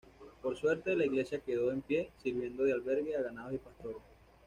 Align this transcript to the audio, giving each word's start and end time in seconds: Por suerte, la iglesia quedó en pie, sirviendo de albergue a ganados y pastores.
Por 0.41 0.57
suerte, 0.57 0.95
la 0.95 1.05
iglesia 1.05 1.41
quedó 1.45 1.71
en 1.71 1.83
pie, 1.83 2.09
sirviendo 2.23 2.63
de 2.63 2.73
albergue 2.73 3.15
a 3.15 3.21
ganados 3.21 3.53
y 3.53 3.59
pastores. 3.59 3.99